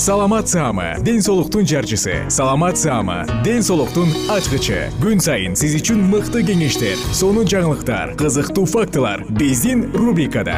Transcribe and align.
саламат 0.00 0.48
саама 0.48 0.96
ден 1.04 1.20
соолуктун 1.20 1.66
жарчысы. 1.66 2.24
Саламат 2.30 2.78
саама 2.78 3.26
ден 3.44 3.60
соолуктун 3.62 4.08
ачкычы. 4.32 4.88
Күн 4.96 5.20
сайын 5.20 5.52
сиз 5.52 5.76
үчүн 5.76 6.00
мыкты 6.08 6.40
кеңештер 6.40 6.96
сонун 7.12 7.44
жаңылыктар 7.44 8.14
кызыктуу 8.16 8.64
фактылар 8.64 9.26
биздин 9.28 9.92
рубрикада. 9.92 10.56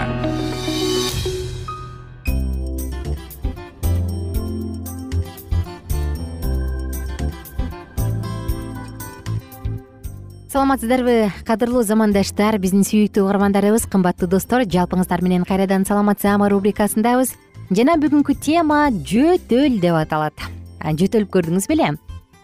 Саламатсыздарбы 10.53 11.33
кадырлуу 11.43 11.83
замандаштар. 11.83 12.63
Биздин 12.63 12.87
сүйүктүү 12.87 13.27
угармандарыбыз 13.27 13.91
кымбаттуу 13.91 14.31
достор 14.31 14.63
жалпыңыздар 14.63 15.19
менен 15.27 15.43
кайрадан 15.43 15.83
саламат 15.83 16.23
саама 16.23 16.47
рубрикасындабыз 16.53 17.35
жана 17.73 17.95
бүгүнкү 17.97 18.35
тема 18.43 18.91
жөтөл 18.93 19.79
деп 19.81 19.97
аталат. 19.97 20.35
Жөтөлүп 20.83 21.31
көрдүңүз 21.33 21.69
беле? 21.71 21.93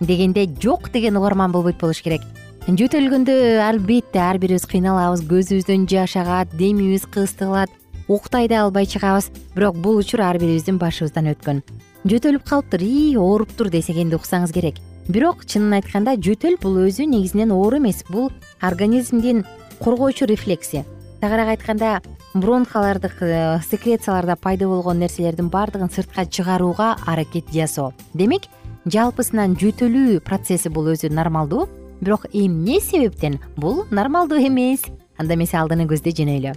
Дегенде 0.00 0.46
жок 0.62 0.88
деген 0.94 1.18
угарман 1.18 1.52
болбойт 1.52 1.76
болуш 1.80 2.00
керек. 2.04 2.22
Жөтөлгөндө 2.68 3.34
албетте 3.64 4.22
ар 4.22 4.38
бирибиз 4.40 4.64
кыйналабыз 4.70 5.24
көзүбүздөн 5.28 5.88
жаш 5.90 6.16
агат 6.20 6.54
демибиз 6.56 7.04
кысталат 7.12 7.72
уктай 8.08 8.48
да 8.48 8.62
албай 8.64 8.86
чыгабыз. 8.86 9.30
Бирок 9.56 9.76
бул 9.76 9.98
учур 10.00 10.22
ар 10.24 10.38
бирибиздин 10.38 10.78
башыбыздан 10.78 11.32
өткөн. 11.34 11.62
Жөтөлүп 12.08 12.44
калыптыр 12.48 12.84
ии 12.84 13.16
ооруптур 13.16 13.68
десек 13.68 13.96
энди 13.96 14.16
уксаңыз 14.16 14.52
керек. 14.52 14.78
Бирок 15.08 15.44
чынын 15.44 15.80
айтканда 15.80 16.16
жөтөл 16.16 16.56
бул 16.62 16.78
өзү 16.86 17.08
негизинен 17.08 17.52
оору 17.52 17.82
эмес 17.82 18.04
бул 18.08 18.30
организмдин 18.60 19.44
коргоочу 19.80 20.24
рефлекси. 20.26 20.84
Тагыраак 21.20 21.56
айтканда 21.56 22.00
бронхаларды 22.41 23.10
э, 23.21 23.60
секрецияларда 23.71 24.37
пайда 24.37 24.69
болгон 24.69 24.99
нерселердин 24.99 25.49
баардыгын 25.49 25.91
сыртка 25.91 26.26
чыгарууга 26.26 26.97
аракет 27.06 27.50
жасоо. 27.53 27.93
Демек 28.15 28.49
жалпысынан 28.87 29.56
жөтөлүү 29.59 30.21
процесси 30.21 30.69
бул 30.69 30.88
өзү 30.94 31.12
нормалдуу 31.12 31.69
бирок 32.00 32.26
эмне 32.32 32.81
себептен 32.81 33.38
бул 33.56 33.84
нормалдуу 33.91 34.38
эмес? 34.38 34.87
Анда 35.19 35.34
эмесе 35.34 35.59
алдыны 35.59 35.88
көздөй 35.91 36.15
жөнөйлү 36.15 36.54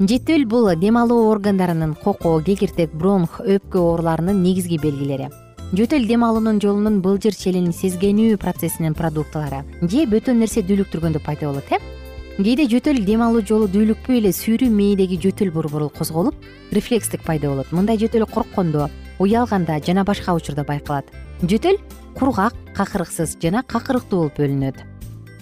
жөтөл 0.00 0.46
бул 0.48 0.70
дем 0.80 0.96
алуу 0.96 1.28
органдарынын 1.28 1.92
кокоо 1.92 2.40
кекиртек 2.40 2.92
бронх 2.96 3.36
өпкө 3.44 3.82
ооруларынын 3.84 4.40
негизги 4.40 4.78
белгилери. 4.80 5.28
Жөтөл 5.76 6.06
дем 6.08 6.24
алуунун 6.24 6.56
жолунун 6.58 7.02
былжыр 7.04 7.36
челин 7.36 7.68
сезгенүү 7.70 8.38
процессинин 8.40 8.96
продуктылары 8.96 9.60
же 9.82 10.06
бөтөн 10.08 10.40
нерсе 10.40 10.64
дүүлүктүргөндө 10.64 11.20
пайда 11.22 11.50
болот 11.50 11.68
э 11.70 11.99
кээде 12.46 12.68
жөтөл 12.70 13.00
дем 13.04 13.22
алуу 13.26 13.40
жолу 13.42 13.66
дүүлүкпөй 13.66 14.20
эле 14.20 14.30
сүйрүү 14.30 14.68
мээдеги 14.70 15.16
жөтөл 15.18 15.50
борбору 15.50 15.88
козголуп 15.90 16.34
рефлекстик 16.70 17.24
пайда 17.26 17.48
болот. 17.50 17.72
Мындай 17.74 17.98
жөтөл 17.98 18.22
корккондо 18.30 18.86
уялганда 19.18 19.80
жана 19.84 20.04
башка 20.04 20.32
учурда 20.32 20.62
байкалат. 20.62 21.10
Жөтөл 21.42 21.80
кургак 22.14 22.54
какырыксыз 22.76 23.34
жана 23.42 23.64
какырыктуу 23.66 24.20
болуп 24.20 24.38
бөлүнөт. 24.38 24.78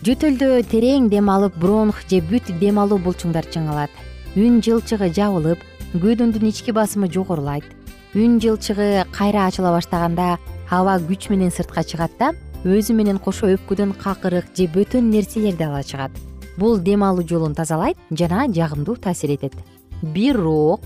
Жөтөлдө 0.06 0.62
терең 0.70 1.10
дем 1.12 1.28
алып 1.28 1.58
бронх 1.60 2.00
же 2.08 2.22
бүт 2.24 2.48
дем 2.58 2.80
алуу 2.80 2.98
булчуңдар 3.04 3.44
чыңалат. 3.52 3.92
Үн 4.34 4.62
жылчыгы 4.64 5.10
жабылып 5.12 5.60
көөдөндүн 5.92 6.48
ички 6.48 6.72
басымы 6.72 7.10
жогорулайт. 7.12 7.68
Үн 8.14 8.40
жылчыгы 8.40 9.04
кайра 9.12 9.44
ачыла 9.46 9.74
баштаганда 9.76 10.38
аба 10.70 10.96
күч 11.04 11.28
менен 11.28 11.52
сыртка 11.52 11.84
чыгат 11.84 12.16
да 12.18 12.32
өзү 12.64 12.96
менен 12.96 13.20
кошо 13.20 13.52
өпкөдөн 13.54 13.94
какырык 14.00 14.50
же 14.56 14.66
бөтөн 14.72 15.12
нерселерди 15.12 15.62
ала 15.68 15.84
чыгат 15.84 16.27
бул 16.58 16.78
дем 16.78 17.04
алуу 17.06 17.26
жолун 17.26 17.54
тазалайт 17.54 17.96
жана 18.10 18.48
жагымдуу 18.52 18.96
таасир 18.96 19.30
этет. 19.30 19.54
Бирок 20.02 20.80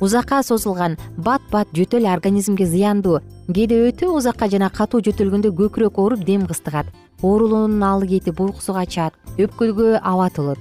узакка 0.00 0.42
созулган 0.42 0.96
бат 1.16 1.42
бат 1.50 1.68
жөтөл 1.74 2.06
организмге 2.06 2.66
зыяндуу 2.66 3.20
кээде 3.50 3.82
өтө 3.90 4.12
узакка 4.14 4.48
жана 4.48 4.70
катуу 4.70 5.02
жөтөлгөндө 5.02 5.50
көкүрөк 5.58 5.98
ооруп 5.98 6.24
дем 6.24 6.46
кыстыгат. 6.46 6.86
Оорулуунун 7.22 7.82
алы 7.82 8.06
кетип 8.06 8.40
уйкусу 8.40 8.74
качат 8.74 9.14
өпкөгө 9.36 9.98
абатылот 9.98 10.58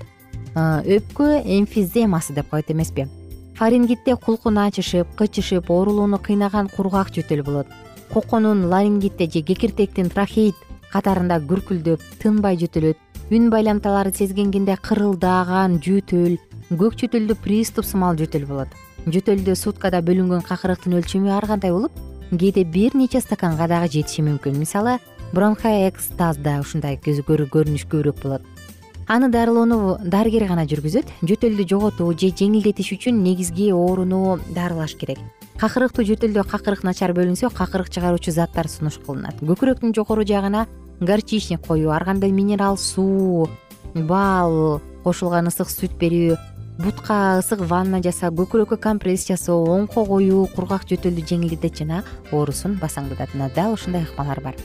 өпкө 0.57 1.44
эмфиземасы 1.46 2.34
деп 2.34 2.50
коет 2.50 2.72
эмеспи. 2.72 3.07
Фарингитте 3.57 4.16
кулкун 4.16 4.57
ачышып 4.57 5.07
кычышып 5.17 5.69
оорулууну 5.69 6.17
кыйнаган 6.17 6.69
кургак 6.69 7.13
жөтөл 7.13 7.44
болот. 7.44 7.67
Коконун 8.13 8.66
ларингитте 8.66 9.29
же 9.29 9.41
кекиртектин 9.41 10.09
трахеид 10.09 10.56
катарында 10.91 11.38
күркүлдөп 11.41 12.01
тынбай 12.22 12.57
жөтөлөт 12.57 12.97
үн 13.28 13.50
байламталары 13.52 14.14
сезгенгенде 14.16 14.78
кырылдаган 14.80 15.82
жөтөл 15.84 16.38
көк 16.72 16.94
жөтөлдө 17.02 17.36
приступ 17.44 17.84
сымал 17.84 18.16
жөтөл 18.16 18.46
болот. 18.48 18.72
Жөтөлдө 19.04 19.56
суткада 19.60 20.00
бөлүнгөн 20.00 20.46
какырыктын 20.48 20.96
өлчөмү 20.96 21.34
ар 21.36 21.48
кандай 21.50 21.74
болуп 21.76 21.92
кээде 22.32 22.64
бир 22.64 22.96
нече 22.96 23.20
стаканга 23.20 23.68
дагы 23.68 23.92
жетиши 23.92 24.24
мүмкүн. 24.24 24.56
Мисалы 24.56 25.00
бронхоэкстазда 25.36 26.62
ушундай 26.64 26.96
көрүнүш 27.04 27.84
көбүрөөк 27.91 28.24
болот. 28.24 28.47
Аны 29.08 29.28
дарылоону 29.32 30.00
дарыгер 30.03 30.47
гана 30.47 30.64
жүргүзөт. 30.64 31.12
Жөтөлдү 31.28 31.68
жоготуу 31.68 32.14
же 32.16 32.32
жеңилдетиш 32.32 32.96
үчүн 32.96 33.23
негизги 33.23 33.73
ооруну 33.76 34.40
дарылаш 34.56 34.96
керек. 34.96 35.20
Какырыктуу 35.59 36.08
жөтөлдө 36.08 36.47
какырык 36.47 36.84
начар 36.84 37.12
бөлүнсө 37.12 37.52
какырык 37.52 37.91
чыгаруучу 37.91 38.32
заттар 38.32 38.68
сунуш 38.68 39.00
кылынат. 39.03 39.40
Көкүрөктүн 39.40 39.96
жогору 39.96 40.23
жагына 40.28 40.68
горчичник 40.99 41.66
коюу 41.67 41.91
ар 41.91 42.05
кандай 42.05 42.32
минерал 42.32 42.78
суу 42.78 43.49
бал 43.94 44.82
кошулган 45.03 45.47
ысык 45.47 45.70
сүт 45.70 45.97
берүү 45.99 46.38
бутка 46.78 47.40
ысык 47.41 47.61
ванна 47.66 48.02
жасап 48.03 48.35
көкүрөккө 48.38 48.78
компресс 48.82 49.28
жасоо 49.28 49.66
оңко 49.73 50.05
коюу 50.05 50.47
кургак 50.55 50.85
жөтөлдү 50.90 51.26
жеңилдетет 51.29 51.82
жана 51.82 52.03
оорусун 52.32 52.78
басаңдатат 52.82 53.34
мына 53.34 53.49
дал 53.55 53.73
ушундай 53.73 54.03
ыкмалар 54.03 54.41
бар. 54.41 54.55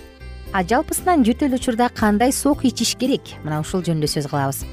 А 0.52 0.61
жалпысынан 0.62 1.25
жөтөл 1.25 1.56
учурда 1.56 1.88
кандай 1.88 2.32
сок 2.32 2.64
ичиш 2.69 2.94
керек? 3.00 3.23
Мына 3.44 3.62
ушул 3.64 3.81
жөнүндө 3.81 4.11
сөз 4.12 4.29
кылабыз. 4.29 4.64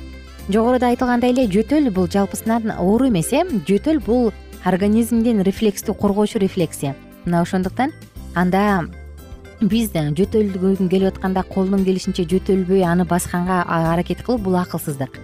Жогоруда 0.52 0.90
айтылгандай 0.92 1.32
эле 1.32 1.48
жөтөл 1.48 1.88
бул 1.96 2.10
жалпысынан 2.12 2.74
оору 2.76 3.08
эмес 3.08 3.32
э? 3.32 3.46
Жөтөл 3.68 4.04
бул 4.04 4.34
организмдин 4.66 5.40
рефлекстүү 5.48 5.96
коргоочу 5.96 6.40
рефлекси. 6.40 6.96
Мына 7.24 7.42
ошондуктан 7.46 7.94
анда 8.36 8.90
биз 9.60 9.92
жөтөлгүң 9.92 10.88
келип 10.88 11.10
атканда 11.12 11.44
колдон 11.44 11.84
келишинче 11.84 12.24
жөтөлбөй 12.24 12.84
аны 12.88 13.04
басканга 13.06 13.64
аракет 13.68 14.22
кылуу 14.24 14.40
бул 14.40 14.56
акылсыздык. 14.56 15.20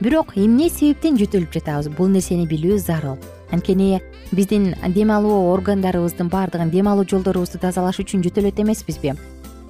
Бирок 0.00 0.32
эмне 0.36 0.68
себептен 0.68 1.16
жөтөлүп 1.18 1.52
жатабыз? 1.54 1.88
Бул 1.88 2.08
нерсени 2.08 2.46
билүү 2.46 2.78
зарыл. 2.78 3.18
Анткени 3.52 4.00
биздин 4.32 4.74
дем 4.94 5.10
алуу 5.10 5.52
органдарыбыздын 5.52 6.28
баардыгын 6.28 6.70
дем 6.70 6.88
алуу 6.88 7.06
жолдорубузду 7.06 7.58
тазалаш 7.58 8.00
үчүн 8.02 8.22
жөтөлөт 8.26 8.58
эмеспизби? 8.58 9.14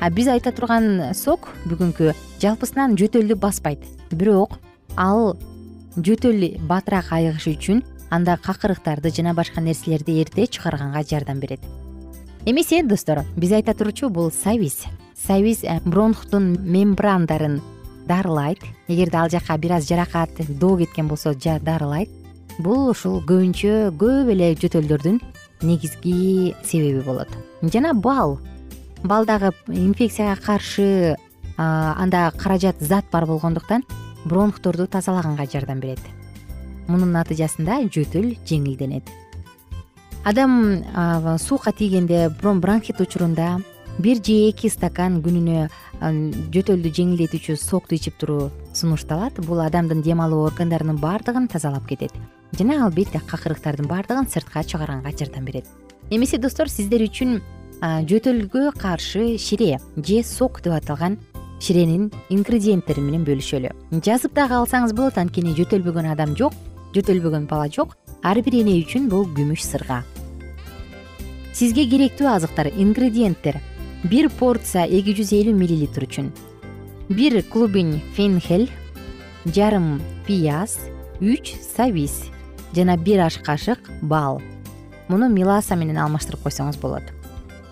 А 0.01 0.11
биз 0.11 0.29
айта 0.29 0.53
турган 0.53 1.13
сок 1.15 1.51
бүгүнкү 1.67 2.15
жалпысынан 2.41 2.97
жөтөлдү 2.97 3.37
баспайт. 3.37 3.85
Бирок 4.11 4.57
ал 4.97 5.37
жөтөл 5.97 6.57
батыраак 6.65 7.13
айыгыш 7.13 7.49
үчүн 7.53 7.85
анда 8.11 8.39
какырыктарды 8.41 9.13
жана 9.13 9.35
башка 9.35 9.61
нерселерди 9.61 10.21
эрте 10.23 10.47
чыгарганга 10.47 11.05
жардам 11.05 11.41
берет 11.41 11.61
эмесе 12.49 12.83
достор 12.83 13.27
биз 13.37 13.53
айта 13.53 13.75
турчу 13.77 14.09
бул 14.09 14.31
сабиз 14.33 14.87
сабиз 15.27 15.65
э, 15.65 15.81
бронхтун 15.85 16.57
мембрандарын 16.63 17.61
дарылайт. 18.07 18.59
Эгерде 18.89 19.19
ал 19.19 19.29
жака 19.29 19.59
бир 19.59 19.73
аз 19.73 19.87
жаракат 19.87 20.31
доо 20.49 20.79
кеткен 20.79 21.09
болсо 21.09 21.35
дарылайт. 21.35 22.09
Бул 22.59 22.89
ушул 22.89 23.21
көбүнчө 23.21 23.93
көп 23.99 24.33
эле 24.33 24.55
жөтөлдөрдүн 24.55 25.21
негизги 25.63 26.55
себеби 26.65 27.05
болот. 27.05 27.29
Жана 27.63 27.93
бал. 27.93 28.39
Балдагы 29.05 29.53
инфекцияга 29.69 30.41
каршы 30.41 31.17
анда 31.59 32.33
каражат 32.37 32.81
зат 32.81 33.05
бар 33.13 33.27
болгондуктан 33.27 33.85
бронхторду 34.25 34.87
тазалаганга 34.87 35.47
жардам 35.47 35.81
берет. 35.81 36.01
Мунун 36.89 37.13
натыйжасында 37.13 37.83
жөтөл 37.93 38.39
жеңилденет 38.49 39.28
адам 40.25 40.85
суукка 41.39 41.73
тийгенде 41.73 42.31
бронхит 42.41 43.01
учурунда 43.01 43.61
бир 43.99 44.17
же 44.25 44.51
эки 44.51 44.69
стакан 44.69 45.21
күнүнө 45.23 45.69
жөтөлдү 46.55 46.91
жеңилдетүүчү 46.95 47.57
сокту 47.59 47.97
ичип 47.97 48.19
туруу 48.19 48.51
сунушталат. 48.73 49.41
Бул 49.43 49.59
адамдын 49.61 50.03
дем 50.03 50.21
алуу 50.21 50.45
органдарынын 50.47 51.01
баардыгын 51.03 51.49
тазалап 51.49 51.89
кетет. 51.89 52.13
Жана 52.53 52.85
албетте 52.87 53.19
какырыктардын 53.19 53.89
баардыгын 53.91 54.29
сыртка 54.31 54.63
чыгарганга 54.63 55.11
жардам 55.19 55.45
берет. 55.45 55.67
Эмесе 56.11 56.39
достор 56.39 56.69
сиздер 56.71 57.03
үчүн 57.09 57.41
жөтөлгө 57.83 58.73
каршы 58.79 59.37
шире 59.39 59.81
же 59.97 60.23
сок 60.23 60.63
деп 60.63 60.73
аталган 60.79 61.19
ширенин 61.61 62.13
ингредиенттери 62.31 63.03
менен 63.03 63.27
бөлүшөлү. 63.27 63.75
Жазып 64.05 64.35
дагы 64.35 64.55
алсаңыз 64.61 64.95
болот 64.95 65.19
анткени 65.19 65.57
жөтөлбөгөн 65.59 66.13
адам 66.13 66.37
жок 66.39 66.55
жөтөлбөгөн 66.95 67.51
бала 67.51 67.67
жок 67.69 67.97
ар 68.23 68.41
бир 68.43 68.59
эне 68.61 68.79
үчүн 68.83 69.09
бул 69.09 69.27
күмүш 69.27 69.65
сырга. 69.65 70.03
Сизге 71.53 71.87
керектүү 71.91 72.29
азыктар 72.31 72.71
ингредиенттер. 72.71 73.61
Бир 74.05 74.29
порция 74.31 74.85
эки 74.87 75.15
жүз 75.19 75.33
элүү 75.35 75.55
миллилитр 75.59 76.07
үчүн. 76.07 76.33
Бир 77.09 77.43
клубень 77.51 77.99
фенхель 78.15 78.69
жарым 79.45 80.01
пияз 80.27 80.79
үч 81.21 81.55
сабиз 81.59 82.29
жана 82.77 82.97
бир 82.97 83.25
аш 83.27 83.39
кашык 83.43 83.91
бал. 84.03 84.43
Муну 85.09 85.29
меласа 85.33 85.75
менен 85.75 85.99
алмаштырып 85.99 86.45
койсоңуз 86.45 86.79
болот. 86.79 87.03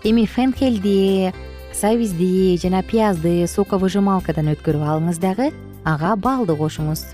Эми 0.02 0.26
фенхелди 0.26 1.32
сабизди 1.72 2.56
жана 2.62 2.82
пиязды 2.82 3.46
соковыжималкадан 3.46 4.54
өткөрүп 4.54 4.82
алыңыз 4.82 5.20
дагы 5.20 5.52
ага 5.84 6.16
балды 6.16 6.56
кошуңуз 6.56 7.04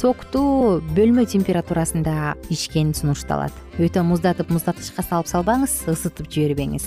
сокту 0.00 0.80
бөлмө 0.96 1.26
температурасында 1.28 2.34
ичкен 2.52 2.94
сунушталат. 2.96 3.52
Өтө 3.76 4.00
муздатып 4.06 4.48
муздатгычка 4.52 5.04
салып 5.04 5.28
салбаңыз 5.28 5.74
ысытып 5.92 6.30
жибербеңиз. 6.32 6.86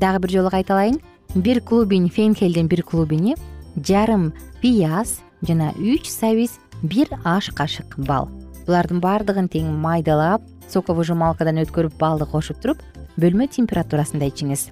Дагы 0.00 0.22
бир 0.24 0.32
жолу 0.32 0.52
кайталайын. 0.54 0.96
Бир 1.34 1.60
клубень 1.60 2.08
фенхелдин 2.08 2.68
бир 2.68 2.82
клубени 2.82 3.36
жарым 3.76 4.32
пияз 4.62 5.18
жана 5.42 5.72
үч 5.76 6.08
сабиз 6.08 6.56
бир 6.82 7.12
аш 7.24 7.50
кашык 7.52 7.98
бал. 7.98 8.30
Булардын 8.64 9.00
баардыгын 9.04 9.50
тең 9.52 9.68
майдалап 9.84 10.40
соковыжималкадан 10.72 11.60
өткөрүп 11.66 11.98
балды 12.00 12.24
кошуп 12.30 12.62
туруп 12.62 12.80
бөлмө 13.20 13.50
температурасында 13.52 14.30
ичиңиз. 14.32 14.70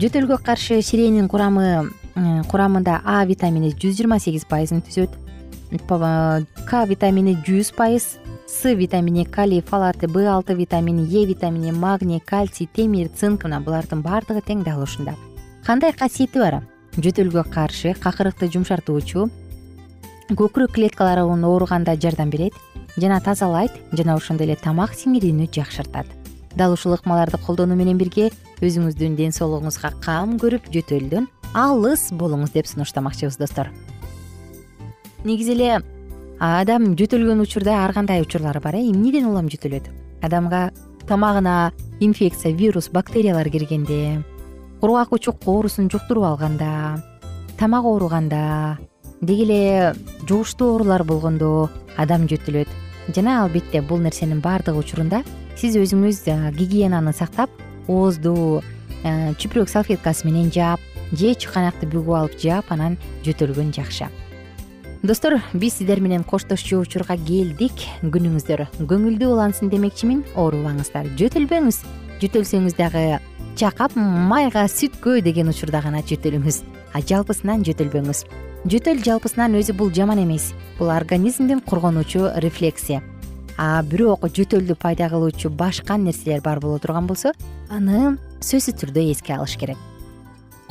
Жөтөлгө 0.00 0.40
каршы 0.46 0.80
ширенин 0.80 1.28
курамы 1.28 1.90
курамында 2.48 3.02
а 3.04 3.24
витамини 3.28 3.74
жүз 3.74 3.98
жыйырма 3.98 4.20
сегиз 4.22 4.46
пайызын 4.48 4.80
түзөт 4.86 5.29
к 5.70 6.84
витамини 6.86 7.36
жүз 7.46 7.72
пайыз 7.76 8.18
с 8.46 8.74
витамини 8.74 9.24
калий 9.24 9.62
фалаты 9.62 10.08
б 10.08 10.26
алты 10.26 10.54
витамини 10.54 11.06
е 11.06 11.26
витамини 11.26 11.72
магний 11.72 12.20
кальций 12.20 12.68
темир 12.72 13.08
цинк 13.08 13.44
мына 13.44 13.60
булардын 13.60 14.02
баардыгы 14.02 14.42
тең 14.42 14.64
дал 14.64 14.82
ушунда. 14.82 15.14
Кандай 15.64 15.92
касиети 15.92 16.38
бар? 16.38 16.62
Жөтөлгө 16.96 17.44
каршы 17.50 17.94
какырыкты 17.94 18.50
жумшартуучу 18.50 19.30
көкүрөк 20.30 20.74
клеткаларын 20.74 21.44
ооруганда 21.44 21.94
жардам 21.96 22.30
берет 22.30 22.54
жана 22.96 23.20
тазалайт 23.20 23.72
жана 23.92 24.16
ошондой 24.16 24.46
эле 24.46 24.56
тамак 24.56 24.94
сиңирүүнү 24.94 25.46
жакшыртат. 25.54 26.06
Дал 26.56 26.72
ушул 26.74 26.94
ыкмаларды 26.94 27.38
колдонуу 27.38 27.76
менен 27.78 27.98
бирге 27.98 28.30
өзүңүздүн 28.60 29.14
ден 29.14 29.30
соолугуңузга 29.30 29.92
кам 30.02 30.36
көрүп 30.42 30.66
жөтөлдөн 30.74 31.28
алыс 31.54 32.10
болуңуз 32.10 32.50
деп 32.54 32.66
сунуштамакчыбыз 32.66 33.38
достор 33.38 33.70
негизи 35.24 35.52
эле 35.52 35.82
адам 36.40 36.94
жөтөлгөн 36.96 37.42
учурда 37.44 37.82
ар 37.84 37.92
кандай 37.92 38.22
учурлар 38.22 38.60
бар 38.60 38.76
э? 38.76 38.80
Эмнеден 38.80 39.26
улам 39.28 39.48
жөтөлөт? 39.52 39.90
Адамга 40.22 40.70
тамагына 41.06 41.72
инфекция 42.00 42.54
вирус 42.54 42.88
бактериялар 42.88 43.50
киргенде 43.50 44.22
кургак 44.80 45.12
учук 45.12 45.36
оорусун 45.44 45.90
жуктуруп 45.90 46.24
алганда 46.24 47.04
тамак 47.58 47.84
ооруганда 47.84 48.78
деги 49.20 49.44
эле 49.44 49.94
жугуштуу 50.26 50.72
оорулар 50.72 51.04
болгондо 51.04 51.68
адам 51.96 52.24
жөтөлөт. 52.24 52.68
Жана 53.14 53.42
албетте 53.42 53.82
бул 53.82 53.98
нерсенин 53.98 54.40
баардыгы 54.40 54.78
учурунда 54.78 55.22
сиз 55.56 55.76
өзүңүз 55.76 56.24
гигиенаны 56.56 57.12
сактап 57.12 57.50
оозду 57.88 58.62
чүпүрөк 59.04 59.68
салфеткасы 59.68 60.24
менен 60.28 60.48
жаап 60.54 60.80
же 61.12 61.34
чыканакты 61.34 61.88
бүгүп 61.90 62.16
алып 62.16 62.40
жаап 62.40 62.72
анан 62.72 62.96
жөтөлгөн 63.26 63.74
жакшы 63.76 64.08
достор 65.02 65.40
биз 65.52 65.74
сиздер 65.78 66.00
менен 66.00 66.24
коштошчу 66.24 66.80
учурга 66.80 67.16
келдик. 67.16 67.72
Күнүңүздөр 68.02 68.66
көңүлдүү 68.90 69.30
улансын 69.32 69.70
демекчимин. 69.72 70.22
Оорубаңыздар 70.36 71.08
жөтөлбөңүз 71.20 71.80
жөтөлсөңүз 72.20 72.76
дагы 72.76 73.20
чакап 73.56 73.96
майга 73.96 74.66
сүткө 74.68 75.20
деген 75.24 75.48
учурда 75.52 75.80
гана 75.80 76.04
жөтөлүңүз 76.04 76.62
а 76.92 77.00
жалпысынан 77.00 77.64
жөтөлбөңүз 77.68 78.24
жөтөл 78.70 79.02
жалпысынан 79.04 79.56
өзү 79.60 79.76
бул 79.76 79.92
жаман 79.92 80.20
эмес. 80.24 80.52
Бул 80.78 80.92
организмдин 80.92 81.60
коргонуучу 81.60 82.28
рефлексия. 82.44 83.02
А 83.56 83.82
бирок 83.82 84.28
жөтөлдү 84.28 84.76
пайда 84.80 85.08
кылуучу 85.08 85.50
башка 85.50 85.96
нерселер 85.96 86.40
бар 86.40 86.60
боло 86.60 86.78
турган 86.78 87.06
болсо 87.06 87.32
аны 87.68 88.18
сөзсүз 88.40 88.80
түрдө 88.80 89.10
эске 89.12 89.36
алыш 89.36 89.56
керек 89.60 89.89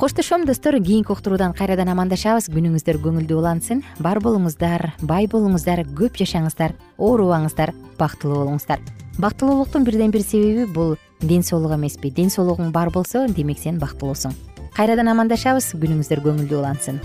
коштошом 0.00 0.46
достор 0.46 0.80
кийинки 0.80 1.12
уктуруудан 1.12 1.52
кайрадан 1.52 1.90
амандашабыз. 1.92 2.48
Күнүңүздөр 2.48 2.96
көңүлдүү 3.04 3.36
улансын. 3.36 3.82
Бар 4.00 4.16
болуңуздар 4.24 4.94
бай 5.04 5.28
болуңуздар 5.28 5.84
көп 5.92 6.16
жашаңыздар 6.16 6.72
оорубаңыздар 6.96 7.74
бактылуу 8.00 8.40
болуңуздар. 8.40 8.80
Бактылуулуктун 9.20 9.84
бирден 9.84 10.10
бир 10.10 10.24
себеби 10.24 10.64
бул 10.64 10.96
ден 11.20 11.44
соолук 11.44 11.76
эмеспи. 11.76 12.08
Ден 12.08 12.32
соолугуң 12.32 12.72
бар 12.72 12.88
болсо 12.88 13.26
демек 13.28 13.60
сен 13.60 13.76
бактылуусуң. 13.76 14.32
Кайрадан 14.72 15.12
амандашабыз. 15.12 15.74
Күнүңүздөр 15.76 16.24
көңүлдүү 16.24 16.62
улансын 16.64 17.04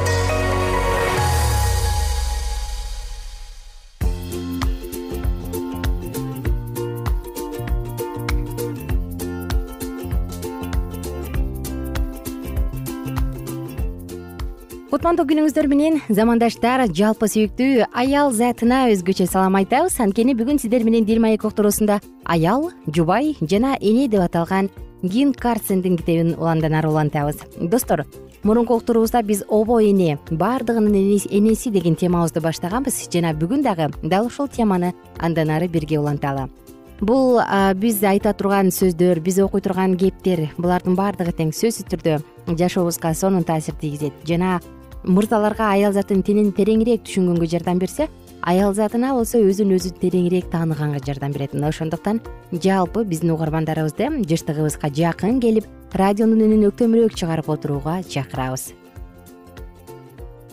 кутмандуу 15.01 15.23
күнүңүздөр 15.31 15.65
менен 15.65 15.95
замандаштар 16.13 16.83
жалпы 16.93 17.25
сүйүктүү 17.25 17.87
аял 17.97 18.29
затына 18.37 18.83
өзгөчө 18.91 19.25
салам 19.25 19.55
айтабыз. 19.57 19.95
Анткени 19.97 20.35
бүгүн 20.37 20.59
сиздер 20.61 20.83
менен 20.85 21.07
дил 21.07 21.17
маек 21.23 21.41
уктуруусунда 21.41 21.95
аял 22.29 22.67
жубай 22.85 23.31
жана 23.41 23.71
эне 23.81 24.05
деп 24.07 24.21
аталган 24.21 24.69
кин 25.01 25.33
карсендин 25.33 25.97
китебин 25.97 26.35
улантабыз. 26.37 27.39
Достор 27.57 28.05
мурунку 28.43 28.75
уктуруубузда 28.75 29.23
биз 29.23 29.41
обо 29.49 29.81
эне 29.81 30.19
баардыгынын 30.29 30.93
энеси 30.93 31.71
деген 31.71 31.95
темабызды 31.95 32.39
баштаганбыз 32.39 33.09
жана 33.09 33.33
бүгүн 33.33 33.63
дагы 33.63 33.89
дал 34.03 34.27
ушул 34.27 34.47
теманы 34.49 34.93
андан 35.17 35.49
ары 35.49 35.67
бирге 35.67 35.97
уланталы. 35.97 36.51
Бул 36.99 37.41
биз 37.73 38.03
айта 38.03 38.33
турган 38.33 38.69
сөздөр 38.69 39.19
биз 39.19 39.39
окуй 39.39 39.61
турган 39.61 39.97
кептер 39.97 40.51
булардын 40.59 40.93
баардыгы 40.93 41.33
тең 41.33 41.49
сөзсүз 41.49 41.89
түрдө 41.89 42.19
жашообузга 42.53 43.15
сонун 43.15 43.43
таасир 43.43 43.73
тийгизет 43.81 44.13
жана 44.29 44.59
мырзаларга 45.03 45.71
аял 45.73 45.93
затын 45.93 46.21
тереңирээк 46.21 47.05
түшүнгөнгө 47.07 47.47
жардам 47.49 47.79
берсе 47.81 48.07
аял 48.41 48.73
затына 48.73 49.13
болсо 49.15 49.39
өзүн 49.41 49.73
өзү 49.77 49.93
тереңирээк 50.01 50.49
тааныганга 50.51 51.01
жардам 51.05 51.31
берет. 51.33 51.53
Мына 51.53 51.69
ошондуктан 51.69 52.21
жалпы 52.51 53.03
биздин 53.05 53.31
угармандарыбызды 53.33 54.09
жыштыгыбызга 54.29 54.89
жакын 54.93 55.39
келип 55.41 55.65
радионун 55.93 56.41
үнүн 56.45 56.67
өктөмүрөөк 56.69 57.15
чыгарып 57.17 57.49
отурууга 57.49 58.01
чакырабыз. 58.03 58.73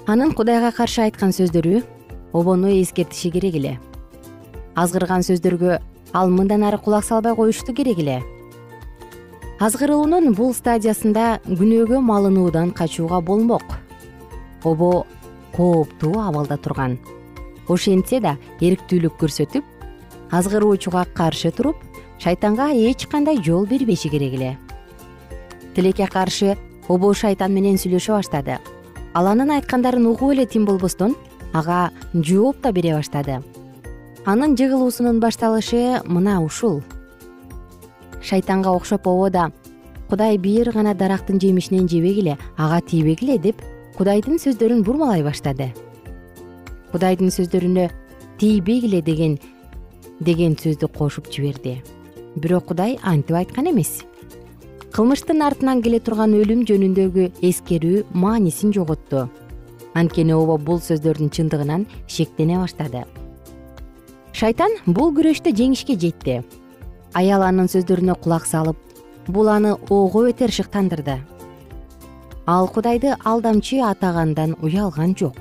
Анын 0.07 0.33
кудайга 0.33 0.73
каршы 0.73 1.02
айткан 1.05 1.33
сөздөрү 1.37 1.83
обону 2.33 2.73
эскертиши 2.73 3.31
керек 3.31 3.55
эле. 3.55 3.78
Азгырган 4.75 5.25
сөздөргө 5.25 5.81
ал 6.12 6.31
мындан 6.31 6.64
ары 6.64 6.78
кулак 6.78 7.05
салбай 7.05 7.35
коюшту 7.37 7.75
керек 7.75 7.99
эле. 7.99 8.23
Азгырылуунун 9.61 10.33
бул 10.38 10.55
стадиясында 10.55 11.40
күнөөгө 11.45 12.00
малынуудан 12.00 12.71
качууга 12.71 13.21
болмок 13.21 13.64
обо 14.65 15.07
кооптуу 15.57 16.21
абалда 16.21 16.57
турган. 16.57 16.99
Ошентсе 17.69 18.21
да 18.21 18.37
эрктүүлүк 18.61 19.19
көрсөтүп 19.21 19.65
азгыруучуга 20.31 21.05
каршы 21.15 21.50
туруп 21.50 21.77
шайтанга 22.19 22.71
эч 22.73 23.07
кандай 23.07 23.43
жол 23.43 23.67
бербеши 23.67 24.09
керек 24.09 24.35
эле. 24.35 24.59
Тилекке 25.75 26.07
каршы 26.07 26.57
обо 26.88 27.12
шайтан 27.15 27.53
менен 27.53 27.77
сүйлөшө 27.77 28.17
баштады. 28.17 28.59
Ал 29.15 29.27
анын 29.27 29.50
айткандарын 29.59 30.07
угуп 30.07 30.33
эле 30.33 30.47
тим 30.47 30.65
болбостон 30.65 31.15
ага 31.53 31.91
жооп 32.15 32.62
да 32.62 32.73
бере 32.73 32.95
баштады. 32.97 33.43
Анын 34.27 34.57
жыгылуусунун 34.57 35.21
башталышы 35.21 36.03
мына 36.05 36.41
ушул. 36.45 36.83
Шайтанга 38.23 38.71
окшоп 38.71 39.07
обо 39.07 39.31
да 39.31 39.50
кудай 40.11 40.38
бир 40.38 40.73
гана 40.73 40.95
дарактын 40.95 41.41
жемишинен 41.41 41.88
жебегиле 41.88 42.38
ага 42.57 42.81
тийбегиле 42.81 43.38
деп 43.38 43.62
кудайдын 43.99 44.38
сөздөрүн 44.38 44.85
бурмалай 44.87 45.25
баштады. 45.26 45.73
Кудайдын 46.93 47.33
сөздөрүнө 47.35 47.88
тийбегиле 48.38 49.00
деген 49.02 49.33
деген 50.23 50.52
сөздү 50.55 50.87
кошуп 50.95 51.26
жиберди. 51.35 51.81
Бирок 52.37 52.69
кудай 52.71 52.95
антип 53.02 53.35
айткан 53.35 53.67
эмес. 53.73 54.05
Кылмыштын 54.95 55.43
артынан 55.43 55.83
келе 55.83 55.99
турган 55.99 56.37
өлүм 56.38 56.62
жөнүндөгү 56.71 57.25
эскерүү 57.49 58.05
маанисин 58.14 58.71
жоготту 58.76 59.25
анткени 59.99 60.37
обо 60.37 60.61
бул 60.62 60.78
сөздөрдүн 60.78 61.33
чындыгынан 61.35 61.88
шектене 62.07 62.61
баштады. 62.61 63.02
Шайтан 64.31 64.78
бул 64.87 65.11
күрөштө 65.17 65.50
жеңишке 65.50 65.99
жетти. 65.99 66.45
Аял 67.19 67.43
анын 67.43 67.67
сөздөрүнө 67.67 68.14
кулак 68.23 68.47
салып 68.47 68.78
бул 69.26 69.50
аны 69.50 69.75
ого 69.90 70.23
бетер 70.28 70.55
шыктандырды 70.55 71.19
ал 72.49 72.67
кудайды 72.73 73.11
алдамчы 73.28 73.83
атагандан 73.85 74.55
уялган 74.62 75.12
жок. 75.14 75.37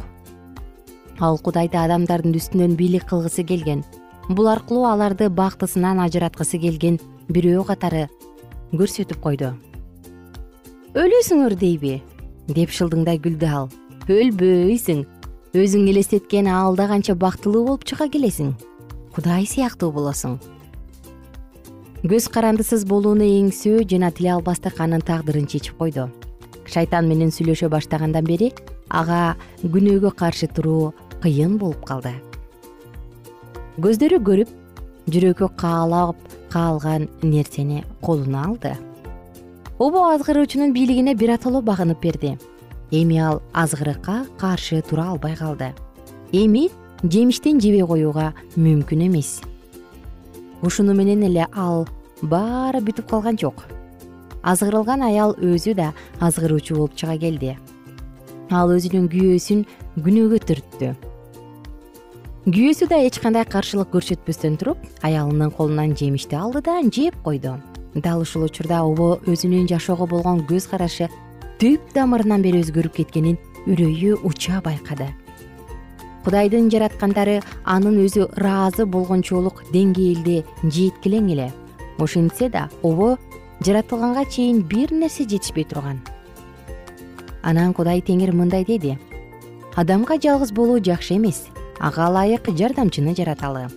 Ал 1.24 1.38
кудайды 1.40 1.80
адамдардын 1.80 2.36
үстүнөн 2.36 2.76
бийлик 2.76 3.06
кылгысы 3.08 3.46
келген 3.48 3.86
бул 4.28 4.50
аркылуу 4.52 4.84
аларды 4.90 5.30
бактысынан 5.30 6.02
ажыраткысы 6.04 6.60
келген 6.60 7.00
бирөө 7.32 7.64
катары 7.72 8.10
көрсөтүп 8.74 9.24
койду. 9.24 9.54
Өлөсүңөр 11.00 11.56
дейби 11.56 12.02
деп 12.52 12.76
шылдыңдай 12.76 13.24
күлдү 13.24 13.54
ал. 13.56 13.72
Өлбөйсүң 14.12 15.06
өзүң 15.56 15.90
элестеткен 15.96 16.52
аалда 16.52 16.92
канча 16.92 17.16
бактылуу 17.16 17.64
болуп 17.72 17.88
чыга 17.88 18.12
келесиң. 18.12 18.52
Кудай 19.16 19.48
сыяктуу 19.48 19.94
болосуң 19.96 20.42
көз 22.08 22.28
карандысыз 22.30 22.84
болууну 22.88 23.26
эңсөө 23.26 23.88
жана 23.90 24.12
тиле 24.12 24.36
албастык 24.36 24.80
анын 24.84 25.02
тагдырын 25.02 25.48
чечип 25.50 25.80
койду 25.80 26.12
шайтан 26.72 27.08
менен 27.08 27.32
сүйлөшө 27.34 27.70
баштагандан 27.72 28.26
бери 28.28 28.52
ага 28.90 29.36
күнөөгө 29.64 30.12
каршы 30.16 30.48
туруу 30.48 30.94
кыйын 31.22 31.58
болуп 31.58 31.86
калды. 31.88 32.14
Көздөрү 33.82 34.20
көрүп 34.28 34.52
жүрөгү 35.12 35.50
каалап 35.60 36.18
каалган 36.52 37.08
нерсени 37.22 37.84
колуна 38.02 38.46
алды. 38.48 38.74
Обо 39.80 40.08
азгыруучунун 40.14 40.74
бийлигине 40.74 41.14
биротоло 41.16 41.62
багынып 41.62 42.02
берди. 42.02 42.38
Эми 42.92 43.20
ал 43.20 43.42
азгырыкка 43.54 44.26
каршы 44.40 44.82
тура 44.82 45.12
албай 45.12 45.36
калды. 45.36 45.74
Эми 46.32 46.70
жемиштен 47.04 47.62
жебей 47.62 47.86
коюуга 47.86 48.34
мүмкүн 48.56 49.06
эмес. 49.08 49.42
Ушуну 50.62 50.96
менен 50.98 51.24
эле 51.24 51.48
ал 51.54 51.88
баары 52.22 52.82
бүтүп 52.82 53.10
калган 53.10 53.38
жок 53.38 53.66
азгырылган 54.48 55.04
аял 55.04 55.36
өзү 55.36 55.76
да 55.76 55.92
азгыруучу 56.20 56.76
болуп 56.76 56.96
чыга 56.96 57.18
келди. 57.20 57.58
Ал 58.50 58.72
өзүнүн 58.72 59.10
күйөөсүн 59.12 59.66
күнөөгө 60.00 60.40
түрттү. 60.48 60.92
Күйөөсү 62.48 62.88
да 62.88 63.02
эч 63.04 63.20
кандай 63.20 63.44
каршылык 63.44 63.92
көрсөтпөстөн 63.92 64.56
туруп 64.62 64.80
аялынын 65.04 65.52
колунан 65.52 65.98
жемишти 66.00 66.38
алды 66.40 66.62
да 66.64 66.80
жеп 66.82 67.18
койду. 67.26 67.58
Дал 67.94 68.22
ушул 68.22 68.46
учурда 68.48 68.86
обо 68.88 69.18
өзүнүн 69.28 69.68
жашоого 69.68 70.08
болгон 70.08 70.46
көз 70.48 70.70
карашы 70.72 71.10
түп 71.60 71.92
тамырынан 71.92 72.46
бери 72.46 72.62
өзгөрүп 72.64 73.02
кеткенин 73.02 73.36
үрөйү 73.68 74.22
уча 74.24 74.62
байкады. 74.64 75.10
Кудайдын 76.24 76.70
жараткандары 76.72 77.42
анын 77.66 78.00
өзү 78.06 78.30
ыраазы 78.38 78.86
болгончолук 78.86 79.64
деңгээлде 79.74 80.44
жеткилең 80.64 81.32
эле. 81.36 81.52
Ошентсе 82.00 82.50
да 82.54 82.70
обо 82.84 83.18
жаратылганга 83.66 84.26
чейин 84.26 84.62
бир 84.62 84.92
нерсе 84.92 85.24
жетишпей 85.24 85.66
турган. 85.66 86.02
Анан 87.42 87.74
кудай 87.74 88.02
теңир 88.02 88.34
мындай 88.36 88.66
деди. 88.66 88.98
Адамга 89.76 90.18
жалгыз 90.22 90.52
болуу 90.52 90.80
жакшы 90.84 91.16
эмес 91.16 91.48
ага 91.80 92.10
ылайык 92.10 92.50
жардамчыны 92.50 93.16
жараталы. 93.16 93.68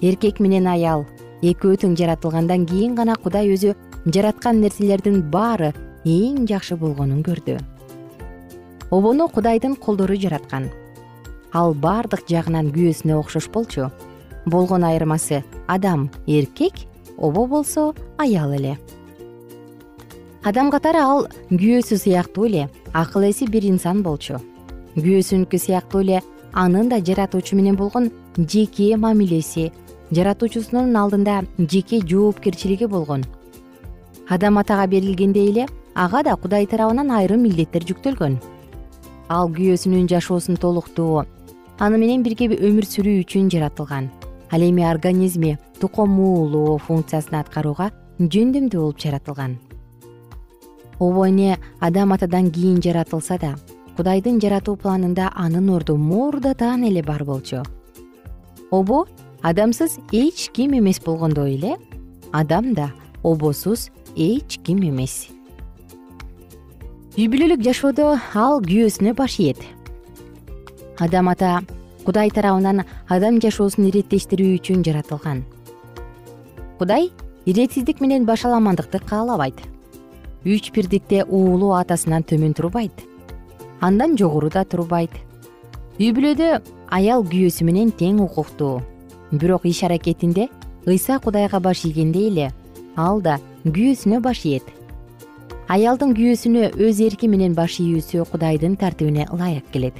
Эркек 0.00 0.40
менен 0.40 0.66
аял 0.66 1.06
экөө 1.42 1.76
тең 1.82 1.96
жаратылгандан 1.98 2.66
кийин 2.66 2.94
гана 2.94 3.14
кудай 3.14 3.50
өзү 3.54 3.74
жараткан 4.06 4.60
нерселердин 4.60 5.22
баары 5.30 5.72
эң 6.04 6.46
жакшы 6.48 6.76
болгонун 6.76 7.22
көрдү. 7.22 7.60
Обону 8.90 9.28
кудайдын 9.28 9.76
колдору 9.76 10.16
жараткан. 10.16 10.70
Ал 11.52 11.74
баардык 11.74 12.26
жагынан 12.28 12.72
күйөөсүнө 12.74 13.18
окшош 13.20 13.48
болчу. 13.54 13.90
Болгон 14.46 14.82
айырмасы 14.84 15.44
адам 15.68 16.10
эркек 16.26 16.86
обо 17.18 17.46
болсо 17.46 17.94
аял 18.18 18.52
эле 18.52 18.78
адам 20.42 20.72
катары 20.74 20.98
ал 20.98 21.28
күйөөсү 21.50 21.96
сыяктуу 22.02 22.48
эле 22.48 22.64
акыл 22.92 23.28
эси 23.28 23.46
бир 23.46 23.62
инсан 23.68 24.02
болчу. 24.02 24.40
Күйөөсүнүкү 24.96 25.58
сыяктуу 25.58 26.02
эле 26.02 26.18
анын 26.52 26.88
да 26.90 26.98
жаратуучу 26.98 27.54
менен 27.56 27.76
болгон 27.78 28.10
жеке 28.36 28.96
мамилеси 28.96 29.70
жаратуучусунун 30.10 30.96
алдында 30.98 31.42
жеке 31.58 32.00
жоопкерчилиги 32.00 32.90
болгон. 32.90 33.22
Адам 34.28 34.58
атага 34.58 34.88
берилгендей 34.90 35.50
эле 35.52 35.68
ага 35.94 36.22
да 36.22 36.36
кудай 36.36 36.66
тарабынан 36.66 37.10
айрым 37.10 37.46
милдеттер 37.46 37.86
жүктөлгөн. 37.86 38.40
Ал 39.28 39.48
күйөөсүнүн 39.48 40.10
жашоосун 40.10 40.58
толуктоо 40.58 41.24
аны 41.78 41.98
менен 41.98 42.26
бирге 42.26 42.50
өмүр 42.50 42.82
сүрүү 42.82 43.22
үчүн 43.22 43.50
жаратылган. 43.50 44.10
Ал 44.50 44.60
эми 44.60 44.82
организми 44.82 45.58
тукум 45.80 46.18
уулоо 46.18 46.78
функциясын 46.78 47.38
аткарууга 47.38 47.92
жөндөмдүү 48.18 48.80
болуп 48.80 48.98
жаратылган 48.98 49.60
обо 51.02 51.26
эне 51.28 51.58
адам 51.80 52.12
атадан 52.12 52.50
кийин 52.54 52.80
жаратылса 52.80 53.36
да 53.38 53.56
кудайдын 53.96 54.38
жаратуу 54.40 54.76
планында 54.76 55.32
анын 55.34 55.68
орду 55.74 55.96
мурдатан 55.96 56.84
эле 56.84 57.02
бар 57.02 57.24
болчу. 57.24 57.62
Обо 58.70 59.06
адамсыз 59.42 59.98
эч 60.12 60.50
ким 60.54 60.78
эмес 60.78 61.00
болгондой 61.00 61.56
эле 61.56 61.76
адам 62.30 62.74
да 62.74 62.92
обосуз 63.22 63.90
эч 64.16 64.60
ким 64.62 64.78
эмес. 64.78 65.28
Үй 67.18 67.26
бүлөлүк 67.26 67.66
жашоодо 67.66 68.14
ал 68.34 68.62
күйөөсүнө 68.62 69.16
баш 69.18 69.40
ийет. 69.40 69.58
Адам 70.98 71.28
ата 71.28 71.60
кудай 72.06 72.30
тарабынан 72.30 72.86
адам 73.08 73.42
жашоосун 73.42 73.90
иреттештирүү 73.90 74.54
үчүн 74.60 74.86
жаратылган. 74.86 75.42
Кудай 76.78 77.10
иретсиздик 77.44 78.00
менен 78.00 78.24
башаламандыкты 78.24 79.02
каалабайт 79.02 79.71
үч 80.44 80.72
бирдикте 80.74 81.24
уулу 81.24 81.72
атасынан 81.78 82.22
төмөн 82.22 82.54
турбайт. 82.54 82.92
Андан 83.80 84.16
жогору 84.18 84.50
да 84.50 84.64
турбайт. 84.64 85.12
Үй 85.98 86.10
бүлөдө 86.14 86.62
аял 86.90 87.22
күйөөсү 87.22 87.64
менен 87.64 87.92
тең 87.92 88.20
укуктуу. 88.24 88.82
Бирок 89.30 89.64
иш 89.64 89.82
аракетинде 89.84 90.48
ыйса 90.86 91.18
кудайга 91.18 91.60
баш 91.60 91.84
ийгендей 91.84 92.28
эле 92.28 92.50
ал 92.96 93.20
да 93.20 93.38
күйөөсүнө 93.64 94.20
баш 94.20 94.44
ийет. 94.44 94.66
Аялдын 95.68 96.12
күйөөсүнө 96.16 96.72
өз 96.76 97.00
эрки 97.00 97.28
менен 97.30 97.54
баш 97.54 97.78
ийүүсү 97.80 98.26
кудайдын 98.32 98.76
тартибине 98.76 99.28
ылайык 99.32 99.70
келет. 99.72 99.94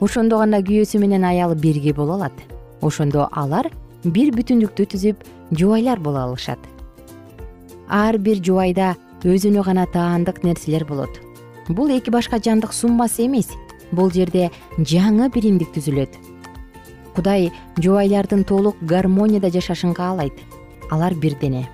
Ошондо 0.00 0.38
гана 0.38 0.60
күйөөсү 0.62 1.00
менен 1.00 1.24
аял 1.24 1.54
бирге 1.54 1.94
боло 1.94 2.14
алат. 2.20 2.36
Ошондо 2.82 3.28
алар 3.32 3.70
бир 4.04 4.30
бүтүндүктү 4.36 4.86
түзүп 4.92 5.24
жубайлар 5.50 5.98
боло 5.98 6.28
алышат. 6.28 6.58
Ар 7.88 8.18
бир 8.18 8.38
жубайда 8.44 8.94
өзүнө 9.24 9.64
гана 9.64 9.86
таандык 9.86 10.42
нерселер 10.44 10.84
болот. 10.84 11.20
Бул 11.68 11.90
эки 11.90 12.10
башка 12.10 12.38
жандык 12.38 12.72
суммасы 12.72 13.26
эмес. 13.26 13.48
Бул 13.92 14.10
жерде 14.10 14.50
жаңы 14.78 15.30
биримдик 15.32 15.72
түзүлөт. 15.74 16.14
Кудай 17.14 17.50
жубайлардын 17.76 18.44
толук 18.44 18.76
гармонияда 18.80 19.50
жашашын 19.50 19.94
каалайт 19.94 20.34
алар 20.90 21.14
бир 21.14 21.34
дене 21.40 21.66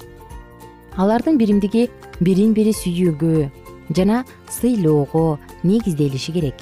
алардын 0.96 1.38
биримдиги 1.38 1.88
бирин 2.20 2.54
бири 2.54 2.72
сүйүүгө 2.72 3.50
жана 3.96 4.22
сыйлоого 4.48 5.38
негизделиши 5.62 6.33
керек. 6.33 6.54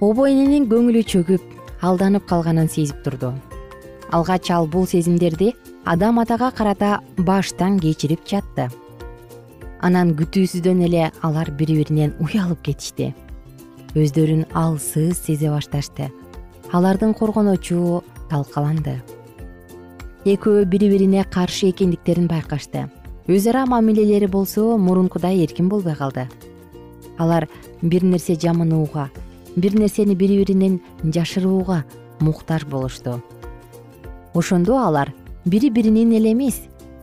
Обо 0.00 0.28
эненин 0.28 0.68
көңүлү 0.68 1.02
чөгүп 1.08 1.82
алданып 1.82 2.26
калганын 2.28 2.68
сезип 2.68 3.02
турду. 3.04 3.32
Алгач 4.12 4.50
ал 4.50 4.68
бул 4.68 4.86
сезимдерди 4.86 5.54
адам 5.84 6.20
атага 6.20 6.50
карата 6.50 7.00
баштан 7.16 7.80
кечирип 7.80 8.26
жатты 8.28 8.68
анан 9.86 10.16
күтүүсүздөн 10.18 10.80
эле 10.88 11.10
алар 11.22 11.52
бири 11.54 11.76
биринен 11.78 12.14
уялып 12.22 12.64
кетишти. 12.66 13.12
Өздөрүн 13.94 14.48
алсыз 14.58 15.20
сезе 15.22 15.52
башташты. 15.52 16.08
Алардын 16.74 17.14
коргонучу 17.14 18.02
талкаланды. 18.30 18.96
Экөө 20.26 20.64
бири 20.66 20.90
бирине 20.90 21.22
каршы 21.30 21.70
экендиктерин 21.70 22.26
байкашты. 22.26 22.88
Өз 23.30 23.46
ара 23.46 23.62
мамилелери 23.66 24.26
болсо 24.26 24.76
мурункудай 24.76 25.44
эркин 25.44 25.68
болбой 25.68 25.94
калды. 25.94 26.26
Алар 27.18 27.48
бир 27.82 28.02
нерсе 28.02 28.34
жамынууга 28.34 29.10
бир 29.56 29.78
нерсени 29.78 30.14
бири 30.14 30.42
биринен 30.42 30.80
жашырууга 31.04 31.84
муктаж 32.20 32.66
болушту. 32.66 33.22
Ошондо 34.34 34.78
алар 34.82 35.14
бири 35.44 35.70
биринин 35.70 36.12
эле 36.12 36.32
эмес 36.32 36.60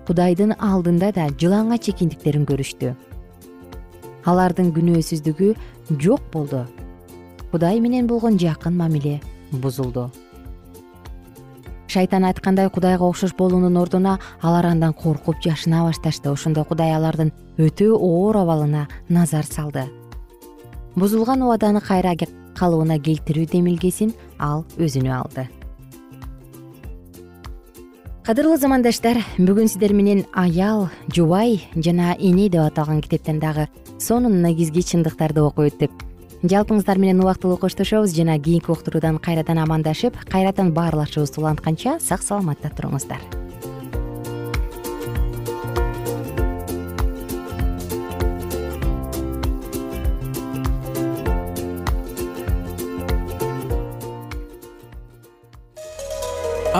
кудайдын 0.08 0.56
алдында 0.60 1.12
да 1.16 1.28
жылаңач 1.39 1.89
экендиктерин 1.94 2.46
көрүштү. 2.50 2.94
Алардын 4.28 4.72
күнөөсүздүгү 4.76 5.54
жок 6.00 6.28
болду. 6.34 6.66
Кудай 7.52 7.80
менен 7.80 8.08
болгон 8.08 8.38
жакын 8.39 8.76
мамиле 8.78 9.20
бузулду. 9.52 10.10
Шайтан 11.88 12.26
айткандай 12.26 12.70
кудайга 12.74 13.06
окшош 13.06 13.36
болуунун 13.38 13.78
ордуна 13.78 14.18
алар 14.42 14.66
андан 14.66 14.94
коркуп 14.94 15.42
жашына 15.44 15.84
башташты. 15.86 16.32
Ошондо 16.32 16.63
кудай 16.66 16.96
алардын 16.96 17.32
өтө 17.58 17.92
оор 17.94 18.38
абалына 18.42 18.88
назар 19.10 19.46
салды. 19.46 19.89
Бузулган 20.96 21.44
убаданы 21.44 21.82
кайра 21.82 22.16
калыбына 22.58 23.00
келтирүү 23.02 23.50
демилгесин 23.52 24.13
ал 24.39 24.66
өзүнө 24.78 25.13
алды 25.13 25.50
кадырлуу 28.23 28.55
замандаштар 28.55 29.17
бүгүн 29.36 29.67
сиздер 29.67 29.91
менен 29.91 30.21
аял 30.31 30.86
жубай 31.12 31.57
жана 31.75 32.13
эне 32.15 32.47
деп 32.47 32.63
аталган 32.69 33.01
китептен 33.03 33.41
дагы 33.43 33.67
сонун 33.99 34.39
негизги 34.45 34.79
чындыктарды 34.79 35.43
окуп 35.43 35.67
өттүк 35.67 36.07
жалпыңыздар 36.47 37.03
менен 37.03 37.19
убактылуу 37.25 37.59
коштошобуз 37.59 38.15
жана 38.15 38.39
кийинки 38.39 38.71
уктуруудан 38.71 39.19
кайрадан 39.19 39.59
амандашып 39.67 40.23
кайрадан 40.31 40.71
баарлашыбызды 40.71 41.43
улантканча 41.43 41.99
сак 41.99 42.23
саламатта 42.23 42.71
туруңуздар 42.71 43.42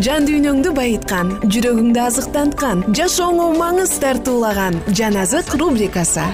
жан 0.00 0.24
дүйнөңдү 0.24 0.70
байыткан 0.72 1.34
жүрөгүңдү 1.52 2.00
азыктанткан 2.00 2.78
жашооңо 2.96 3.50
маңыз 3.58 3.92
тартуулаган 4.00 4.78
жан 4.96 5.18
азык 5.20 5.52
рубрикасы. 5.60 6.24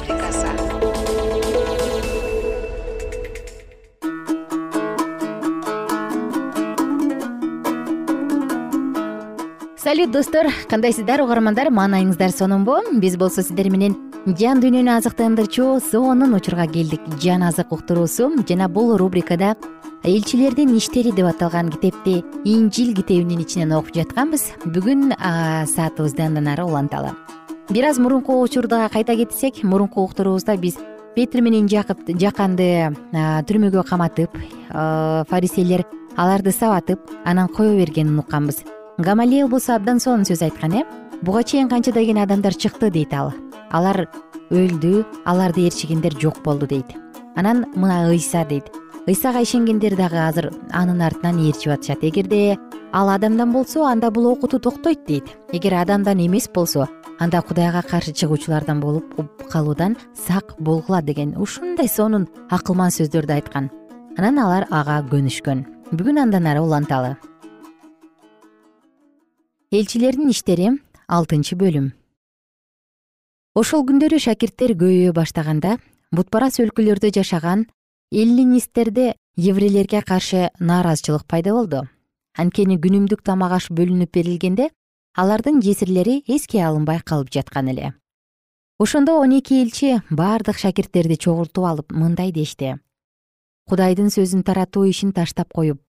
Салют 9.78 10.12
достор. 10.12 10.52
Кандайсыздар 10.70 11.22
угармандар? 11.24 11.72
Маанайыңыздар 11.72 12.30
сонунбу? 12.30 12.76
Биз 13.00 13.16
болсо 13.16 13.42
сиздер 13.42 13.72
менен 13.74 13.96
жан 14.38 14.62
дүйнөнү 14.62 14.98
азыктандырчу 15.00 15.80
сонун 15.90 16.36
учурга 16.36 16.68
келдик. 16.70 17.00
Жан 17.18 17.42
азык 17.42 17.72
уктуруусу 17.72 18.30
жана 18.46 18.68
бул 18.68 18.96
рубрикада 18.98 19.56
элчилердин 20.04 20.76
иштери 20.76 21.12
деп 21.12 21.26
аталган 21.26 21.70
китепти 21.70 22.24
инжил 22.44 22.94
китебинин 22.94 23.40
ичинен 23.40 23.72
окуп 23.72 23.94
жатканбыз. 23.94 24.44
Бүгүн 24.64 25.12
саатыбызды 25.66 26.22
андан 26.22 26.48
ары 26.48 26.64
уланталы. 26.64 27.12
Бир 27.68 27.90
аз 27.90 27.98
мурунку 27.98 28.40
учурда 28.42 28.88
кайта 28.92 29.16
кетсек 29.16 29.62
мурунку 29.62 30.02
уктуруубузда 30.02 30.56
биз 30.56 30.78
петир 31.14 31.42
менен 31.42 31.68
жакып 31.68 32.06
жаканды 32.20 32.94
түрмөгө 33.12 33.84
каматып 33.88 34.30
фарисейлер 34.70 35.84
аларды 36.16 36.52
сабатып 36.52 37.00
анан 37.24 37.48
кое 37.48 37.76
бергенин 37.76 38.18
укканбыз. 38.18 38.62
Гамалиэл 38.98 39.48
болсо 39.48 39.74
абдан 39.74 40.00
сонун 40.00 40.24
сөз 40.24 40.42
айткан 40.42 40.72
э? 40.72 40.84
Буга 41.22 41.42
чейин 41.42 41.68
канча 41.68 41.92
деген 41.92 42.18
адамдар 42.18 42.54
чыкты 42.54 42.90
дейт 42.90 43.12
ал. 43.12 43.32
Алар 43.70 44.08
өлдү 44.50 45.04
аларды 45.24 45.66
ээрчигендер 45.66 46.16
жок 46.18 46.42
болду 46.42 46.66
дейт. 46.66 46.86
Анан 47.36 47.66
мына 47.76 48.08
ыйса 48.10 48.44
дейт 48.48 48.72
ыйсага 49.08 49.40
ишенгендер 49.40 49.96
дагы 49.96 50.18
азыр 50.20 50.50
анын 50.70 51.00
артынан 51.00 51.40
ээрчип 51.40 51.72
атышат. 51.72 52.04
Эгерде 52.04 52.58
ал 52.92 53.08
адамдан 53.08 53.52
болсо 53.52 53.86
анда 53.86 54.10
бул 54.10 54.26
окутуу 54.26 54.60
токтойт 54.60 55.06
дейт. 55.06 55.24
Эгер 55.52 55.74
адамдан 55.74 56.18
эмес 56.20 56.48
болсо 56.48 56.88
анда 57.18 57.40
кудайга 57.42 57.82
каршы 57.82 58.12
чыгуучулардан 58.12 58.80
болуп 58.80 59.06
калуудан 59.50 59.96
сак 60.14 60.60
болгула 60.60 61.00
деген 61.02 61.34
ушундай 61.40 61.88
сонун 61.88 62.28
акылман 62.50 62.90
сөздөрдү 62.90 63.32
айткан. 63.32 63.70
Анан 64.18 64.38
алар 64.38 64.66
ага 64.70 65.00
көнүшкөн. 65.08 65.64
Бүгүн 65.92 66.20
андан 66.20 66.46
ары 66.46 66.60
уланталы. 66.60 67.16
Элчилердин 69.72 70.28
иштери 70.28 70.68
алтынчы 71.08 71.56
бөлүм. 71.56 71.92
Ошол 73.54 73.86
күндөрү 73.88 74.20
шакирттер 74.20 74.76
көбөйө 74.76 75.12
баштаганда 75.16 75.78
бутпарас 76.12 76.60
өлкөлөрдө 76.60 77.10
жашаган 77.16 77.66
эллинисттерде 78.10 79.14
еврейлерге 79.36 80.00
каршы 80.02 80.50
нааразычылык 80.58 81.26
пайда 81.26 81.52
болду. 81.52 81.88
Анткени 82.36 82.78
күнүмдүк 82.80 83.22
тамак 83.22 83.52
аш 83.52 83.68
бөлүнүп 83.70 84.12
берилгенде 84.14 84.70
алардын 85.14 85.60
жесирлери 85.60 86.22
эске 86.26 86.62
алынбай 86.64 87.00
калып 87.04 87.30
жаткан 87.34 87.68
эле. 87.68 87.92
Ошондо 88.78 89.18
он 89.18 89.36
эки 89.38 89.60
элчи 89.60 90.00
бардык 90.10 90.56
шакирттерди 90.58 91.16
чогултуп 91.16 91.64
алып 91.64 91.92
мындай 91.92 92.32
дешти. 92.32 92.78
Кудайдын 93.68 94.08
сөзүн 94.08 94.42
таратуу 94.42 94.86
ишин 94.88 95.12
таштап 95.12 95.52
коюп 95.52 95.82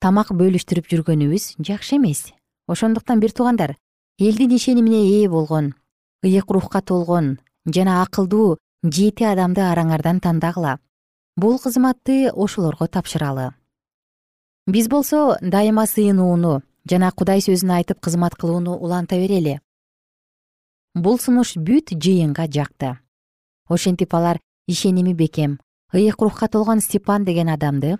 тамак 0.00 0.32
бөлүштүрүп 0.36 0.90
жүргөнүбүз 0.92 1.56
жакшы 1.58 1.96
эмес. 1.96 2.32
Ошондуктан 2.68 3.20
бир 3.20 3.32
туугандар 3.32 3.76
элдин 4.18 4.52
ишенимине 4.56 5.06
ээ 5.22 5.28
болгон 5.28 5.72
ыйык 6.22 6.50
рухка 6.50 6.82
толгон 6.82 7.38
жана 7.64 8.02
акылдуу 8.02 8.58
жети 8.82 9.24
адамды 9.24 9.62
араңардан 9.62 10.20
тандагыла 10.20 10.78
бул 11.36 11.58
кызматты 11.58 12.30
ошолорго 12.30 12.88
тапшыралы. 12.88 13.52
Биз 14.66 14.88
болсо 14.88 15.38
дайыма 15.40 15.86
сыйынууну 15.86 16.62
жана 16.88 17.12
кудай 17.12 17.40
сөзүн 17.44 17.76
айтып 17.78 18.00
кызмат 18.00 18.34
кылууну 18.34 18.74
уланта 18.74 19.16
берели. 19.20 19.60
Бул 20.94 21.18
сунуш 21.18 21.56
бүт 21.56 21.92
жыйынга 21.92 22.48
жакты. 22.48 22.98
Ошентип 23.68 24.14
алар 24.14 24.40
ишеними 24.66 25.12
бекем 25.12 25.60
ыйык 25.92 26.20
рухка 26.20 26.48
толгон 26.48 26.80
степан 26.80 27.24
деген 27.24 27.48
адамды 27.48 27.98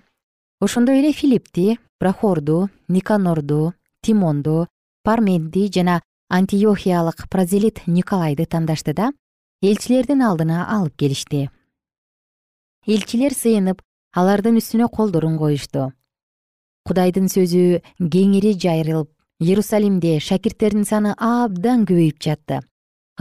ошондой 0.60 0.98
эле 1.00 1.12
филиппти 1.12 1.78
прохорду 1.98 2.68
никанорду 2.88 3.74
тимонду 4.02 4.68
парменди 5.04 5.70
жана 5.72 6.02
антиохиялык 6.28 7.28
прозелит 7.28 7.86
николайды 7.86 8.46
тандашты 8.46 8.94
да 8.94 9.12
элчилердин 9.62 10.22
алдына 10.22 10.66
алып 10.68 10.96
келишти 10.96 11.50
элчилер 12.86 13.34
сыйынып 13.34 13.82
алардын 14.14 14.60
үстүнө 14.60 14.88
колдорун 14.94 15.36
коюшту. 15.40 15.90
Кудайдын 16.86 17.26
сөзү 17.26 17.82
кеңири 17.98 18.54
жайрылып 18.62 19.10
иерусалимде 19.42 20.20
шакирттердин 20.22 20.86
саны 20.86 21.14
абдан 21.18 21.84
көбөйүп 21.88 22.22
жатты. 22.22 22.60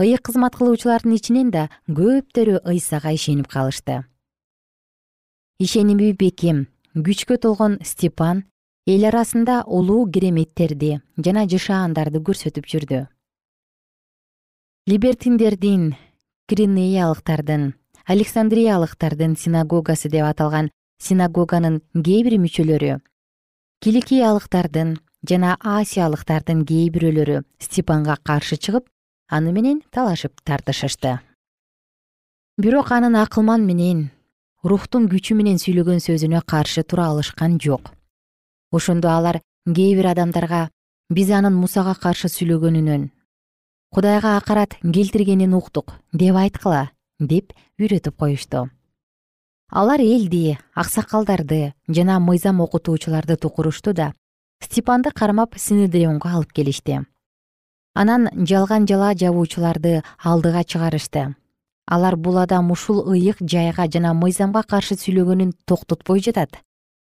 Ыйык 0.00 0.22
кызмат 0.28 0.54
кылуучулардын 0.56 1.16
ичинен 1.16 1.50
да 1.50 1.68
көптөрү 1.88 2.60
ыйсага 2.68 3.12
ишенип 3.16 3.48
калышты. 3.50 4.04
Ишеними 5.58 6.12
бекем 6.12 6.66
күчкө 6.94 7.40
толгон 7.40 7.78
степан 7.82 8.44
эл 8.86 9.08
арасында 9.08 9.64
улуу 9.66 10.04
кереметтерди 10.12 11.00
жана 11.18 11.46
жышаандарды 11.50 12.22
көрсөтүп 12.22 12.68
жүрдү. 12.70 13.06
Либертиндердин 14.86 15.96
кринеялыктардын 16.46 17.72
александриялыктардын 18.06 19.34
синагогасы 19.36 20.08
деп 20.08 20.26
аталган 20.28 20.70
синагоганын 21.02 21.80
кээ 21.92 22.22
бир 22.26 22.36
мүчөлөрү 22.38 23.00
киликиялыктардын 23.82 24.92
жана 25.26 25.56
асиялыктардын 25.58 26.62
кээ 26.68 26.90
бирөөлөрү 26.94 27.42
степанга 27.58 28.16
каршы 28.22 28.60
чыгып 28.62 28.86
аны 29.28 29.52
менен 29.52 29.82
талашып 29.90 30.38
тартышышты. 30.46 31.18
Бирок 32.62 32.92
анын 32.94 33.18
акылман 33.18 33.66
менен 33.66 34.10
рухтун 34.62 35.10
күчү 35.10 35.34
менен 35.34 35.58
сүйлөгөн 35.58 35.98
сөзүнө 35.98 36.46
каршы 36.46 36.86
тура 36.86 37.10
алышкан 37.10 37.58
жок. 37.58 37.90
Ошондо 38.70 39.10
алар 39.10 39.42
кээ 39.66 39.96
бир 39.98 40.12
адамдарга 40.14 40.68
биз 41.10 41.30
анын 41.30 41.58
мусага 41.58 41.98
каршы 41.98 42.30
сүйлөгөнүнөн 42.30 43.10
кудайга 43.90 44.36
акарат 44.36 44.78
келтиргенин 44.82 45.54
уктук 45.54 45.98
деп 46.12 46.36
айткыла 46.36 46.90
деп 47.20 47.52
үйрөтүп 47.78 48.16
коюшту. 48.16 48.68
Алар 49.70 50.00
элди 50.00 50.58
аксакалдарды 50.74 51.74
жана 51.88 52.18
мыйзам 52.20 52.60
окутуучуларды 52.60 53.36
тукурушту 53.36 53.92
да 53.92 54.12
степанды 54.62 55.10
кармап 55.10 55.56
синедрионго 55.58 56.28
алып 56.28 56.52
келишти. 56.52 57.00
Анан 57.94 58.28
жалган 58.46 58.86
жала 58.86 59.14
жабуучуларды 59.14 60.02
алдыга 60.22 60.64
чыгарышты. 60.64 61.34
Алар 61.86 62.16
бул 62.16 62.38
адам 62.38 62.70
ушул 62.70 63.10
ыйык 63.10 63.38
жайга 63.40 63.86
жана 63.88 64.12
мыйзамга 64.14 64.62
каршы 64.62 64.94
сүйлөгөнүн 64.94 65.54
токтотпой 65.66 66.20
жатат. 66.20 66.60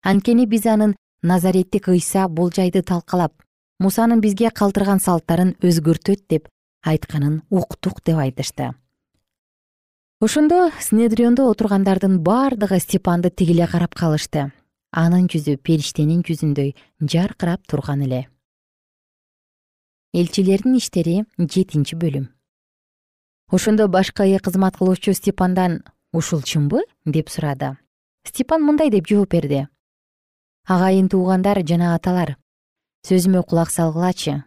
Анткени 0.04 0.46
биз 0.46 0.66
анын 0.66 0.96
назареттик 1.22 1.90
ыйса 1.90 2.28
бул 2.28 2.52
жайды 2.52 2.82
талкалап 2.82 3.34
мусанын 3.80 4.22
бизге 4.22 4.50
калтырган 4.50 5.00
салттарын 5.00 5.56
өзгөртөт 5.62 6.26
деп 6.30 6.48
айтканын 6.86 7.42
уктук 7.50 8.02
деп 8.06 8.18
айтышты 8.18 8.74
ошондо 10.20 10.72
снедриондо 10.80 11.46
отургандардын 11.52 12.20
бардыгы 12.20 12.80
степанды 12.80 13.30
тигиле 13.30 13.68
карап 13.68 13.94
калышты. 13.94 14.52
Анын 14.92 15.28
жүзү 15.30 15.58
периштенин 15.62 16.24
жүзүндөй 16.26 16.74
жаркырап 17.02 17.68
турган 17.70 18.02
эле. 18.02 18.26
Элчилердин 20.14 20.78
иштери 20.80 21.26
жетинчи 21.38 21.96
бөлүм. 21.96 22.32
Ошондо 23.52 23.88
башкы 23.88 24.24
ыйык 24.24 24.42
кызмат 24.48 24.78
кылуучу 24.78 25.14
степандан 25.14 25.84
ушул 26.12 26.42
чынбы? 26.42 26.82
деп 27.06 27.30
сурады. 27.30 27.78
Степан 28.26 28.64
мындай 28.64 28.90
деп 28.90 29.06
жооп 29.08 29.30
берди. 29.30 29.68
Агайын 30.66 31.10
туугандар 31.10 31.62
жана 31.62 31.94
аталар 31.94 32.38
сөзүмө 33.06 33.44
кулак 33.44 33.70
салгылачы. 33.70 34.44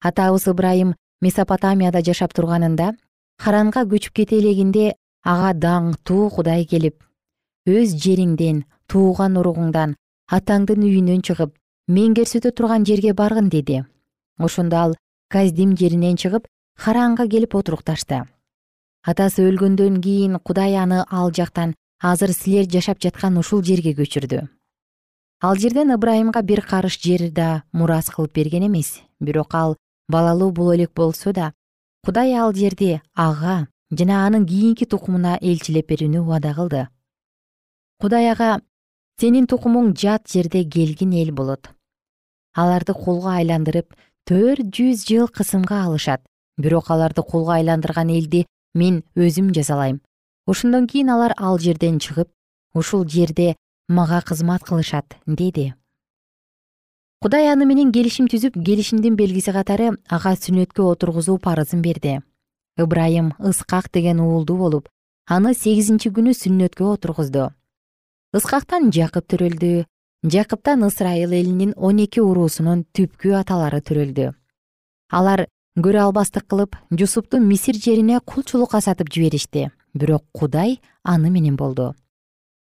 Атабыз 0.00 0.46
ыбрайым 0.46 0.94
месопотамияда 1.20 2.04
жашап 2.04 2.32
турганында 2.32 2.94
харанга 3.38 3.84
көчүп 3.92 4.14
кете 4.20 4.38
элегинде 4.38 4.94
ага 5.24 5.52
даңктуу 5.66 6.30
кудай 6.36 6.64
келип 6.70 7.02
өз 7.66 7.96
жериңден 8.04 8.62
тууган 8.90 9.36
уругуңдан 9.40 9.96
атаңдын 10.38 10.86
үйүнөн 10.86 11.22
чыгып 11.26 11.54
мен 11.88 12.14
көрсөтө 12.18 12.52
турган 12.52 12.84
жерге 12.86 13.12
баргын 13.14 13.48
деди. 13.50 13.84
Ошондо 14.38 14.76
ал 14.76 14.96
каздим 15.30 15.76
жеринен 15.76 16.16
чыгып 16.16 16.46
харанга 16.76 17.26
келип 17.28 17.54
отурукташты 17.54 18.24
атасы 19.06 19.44
өлгөндөн 19.46 20.00
кийин 20.02 20.38
кудай 20.42 20.76
аны 20.76 21.04
ал 21.10 21.30
жактан 21.30 21.74
азыр 22.02 22.32
силер 22.34 22.66
жашап 22.70 22.98
жаткан 23.00 23.38
ушул 23.38 23.62
жерге 23.62 23.92
көчүрдү. 23.94 24.48
Ал 25.42 25.56
жерден 25.56 25.94
ыбрайымга 25.94 26.42
бир 26.42 26.62
карыш 26.62 26.98
жер 27.00 27.30
да 27.30 27.62
мурас 27.72 28.10
кылып 28.10 28.34
берген 28.34 28.66
эмес. 28.66 29.00
Бирок 29.20 29.54
ал 29.54 29.76
балалуу 30.08 30.50
боло 30.50 30.74
элек 30.74 30.92
болсо 30.94 31.32
да 31.32 31.52
кудай 32.06 32.34
ал 32.38 32.54
жерди 32.54 33.00
ага 33.14 33.66
жана 33.90 34.26
анын 34.26 34.46
кийинки 34.46 34.86
тукумуна 34.86 35.32
элчилеп 35.42 35.90
берүүнү 35.90 36.22
убада 36.22 36.54
кылды. 36.54 36.82
Кудай 38.00 38.30
ага 38.30 38.50
сенин 39.20 39.50
тукумуң 39.50 39.94
жат 40.02 40.30
жерде 40.30 40.62
келгин 40.64 41.12
эл 41.22 41.32
болот. 41.32 41.70
Аларды 42.54 42.94
кулга 42.94 43.34
айландырып 43.40 43.96
төрт 44.24 44.70
жүз 44.76 45.02
жыл 45.08 45.26
кысымга 45.26 45.82
алышат. 45.84 46.22
Бирок 46.56 46.90
аларды 46.90 47.22
кулга 47.22 47.58
айландырган 47.58 48.14
элди 48.14 48.46
мен 48.74 49.02
өзүм 49.16 49.50
жазалайм 49.56 49.98
ошондон 50.46 50.86
кийин 50.86 51.10
алар 51.10 51.34
ал 51.36 51.58
жерден 51.58 51.98
чыгып 51.98 52.28
ушул 52.74 53.04
жерде 53.14 53.56
мага 53.88 54.20
кызмат 54.20 54.62
кылышат 54.62 55.16
деди 55.26 55.74
кудай 57.22 57.48
аны 57.52 57.66
менен 57.66 57.92
келишим 57.92 58.28
түзүп 58.28 58.58
келишимдин 58.64 59.16
белгиси 59.16 59.52
катары 59.52 59.92
ага 60.08 60.34
сүннөткө 60.36 60.84
отургузуу 60.92 61.38
парызын 61.38 61.82
берди. 61.82 62.20
Ыбрайым 62.78 63.32
ыскак 63.38 63.90
деген 63.92 64.20
уулду 64.20 64.56
болуп 64.56 64.88
аны 65.26 65.54
сегизинчи 65.54 66.10
күнү 66.12 66.34
сүннөткө 66.36 66.86
отургузду. 66.92 67.50
Ыскактан 68.36 68.90
жакып 68.92 69.26
төрөлдү 69.32 69.86
жакыптан 70.22 70.84
ысрайыл 70.84 71.32
элинин 71.32 71.72
он 71.76 71.98
эки 72.04 72.20
уруусунун 72.20 72.84
түпкү 72.92 73.32
аталары 73.40 73.80
төрөлдү. 73.80 74.34
Алар 75.10 75.46
көрө 75.78 76.04
албастык 76.04 76.46
кылып 76.46 76.76
жусупту 76.90 77.40
мисир 77.40 77.74
жерине 77.74 78.20
кулчулукка 78.20 78.80
сатып 78.80 79.10
жиберишти 79.12 79.70
бирок 79.94 80.24
кудай 80.32 80.80
аны 81.02 81.30
менен 81.30 81.56
болду. 81.56 81.94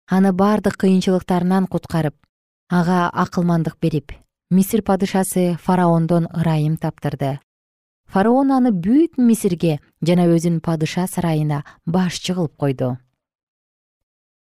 Аны 0.07 0.33
бардык 0.33 0.77
кыйынчылыктарынан 0.77 1.67
куткарып 1.67 2.15
ага 2.69 3.09
акылмандык 3.09 3.81
берип 3.81 4.13
мисир 4.51 4.83
падышасы 4.83 5.57
фараондон 5.61 6.29
ырайым 6.31 6.77
таптырды. 6.77 7.41
Фараон 8.07 8.53
аны 8.53 8.71
бүт 8.71 9.19
мисирге 9.19 9.81
жана 10.01 10.29
өзүнүн 10.31 10.61
падыша 10.63 11.09
сарайына 11.11 11.65
башчы 11.85 12.35
кылып 12.35 12.55
койду. 12.57 12.99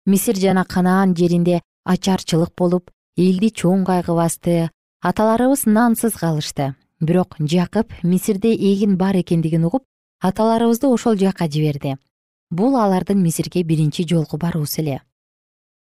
Мисир 0.06 0.36
жана 0.36 0.66
канаан 0.66 1.16
жеринде 1.16 1.62
ачарчылык 1.86 2.52
болуп 2.58 2.92
элди 3.16 3.48
чоң 3.56 3.86
кайгы 3.88 4.12
басты 4.12 4.70
аталарыбыз 5.00 5.64
нансыз 5.66 6.20
калышты. 6.20 6.76
Бирок 7.00 7.38
жакып 7.40 7.94
мисирде 8.04 8.52
эгин 8.52 8.98
бар 8.98 9.16
экендигин 9.16 9.64
угуп 9.64 9.86
аталарыбызды 10.20 10.88
ошол 10.88 11.16
жакка 11.16 11.48
жиберди. 11.48 11.96
Бул 12.52 12.76
алардын 12.76 13.24
мисирге 13.24 13.64
биринчи 13.64 14.04
жолку 14.04 14.38
баруусу 14.38 14.82
эле. 14.82 15.02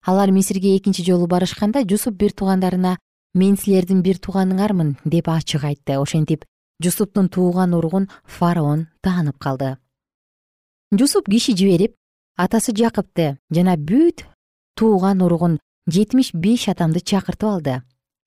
Алар 0.05 0.31
мисирге 0.31 0.75
экинчи 0.75 1.03
жолу 1.03 1.27
барышканда 1.27 1.87
жусуп 1.87 2.15
бир 2.15 2.33
туугандарына 2.33 2.97
мен 3.33 3.57
силердин 3.57 4.01
бир 4.03 4.19
тууганыңармын 4.19 4.97
деп 5.05 5.29
ачык 5.29 5.63
айтты. 5.63 5.97
Ошентип 5.99 6.45
жусуптун 6.83 7.29
тууган 7.29 7.73
уругун 7.73 8.09
фараон 8.25 8.87
таанып 9.01 9.37
калды. 9.39 9.77
Жусуп 10.91 11.29
киши 11.29 11.55
жиберип 11.55 11.95
атасы 12.37 12.73
жакыпты 12.75 13.37
жана 13.49 13.77
бүт 13.77 14.25
тууган 14.75 15.21
уругун 15.21 15.59
жетимиш 15.87 16.33
беш 16.33 16.67
адамды 16.69 16.99
чакыртып 16.99 17.49
алды. 17.49 17.81